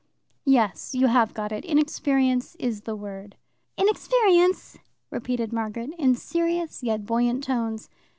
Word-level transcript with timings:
"Yes. 0.47 0.95
You 0.95 1.05
have 1.05 1.31
got 1.35 1.51
it. 1.51 1.63
Inexperience 1.63 2.55
is 2.55 2.81
the 2.81 2.95
word." 2.95 3.35
"Inexperience," 3.77 4.79
repeated 5.11 5.53
Margaret, 5.53 5.91
in 5.99 6.15
serious 6.15 6.81
yet 6.81 7.05
buoyant 7.05 7.43
tones. 7.43 7.87